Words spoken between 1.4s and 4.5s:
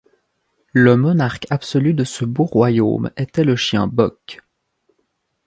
absolu de ce beau royaume était le chien Buck.